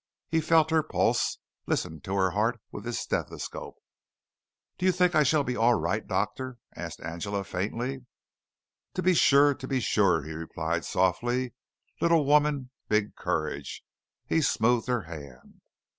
He 0.29 0.41
felt 0.41 0.71
her 0.71 0.81
pulse, 0.81 1.37
listened 1.67 2.03
to 2.05 2.15
her 2.15 2.31
heart 2.31 2.59
with 2.71 2.85
his 2.85 2.97
stethoscope. 2.99 3.75
"Do 4.79 4.87
you 4.87 4.91
think 4.91 5.13
I 5.13 5.21
shall 5.21 5.43
be 5.43 5.55
all 5.55 5.75
right, 5.75 6.07
doctor?" 6.07 6.57
asked 6.75 7.01
Angela 7.01 7.43
faintly. 7.43 8.07
"To 8.95 9.03
be 9.03 9.13
sure, 9.13 9.53
to 9.53 9.67
be 9.67 9.79
sure," 9.79 10.23
he 10.23 10.31
replied 10.33 10.85
softly. 10.85 11.53
"Little 12.01 12.25
woman, 12.25 12.71
big 12.89 13.13
courage." 13.15 13.83
He 14.25 14.41
smoothed 14.41 14.87
her 14.87 15.03
hand. 15.03 15.61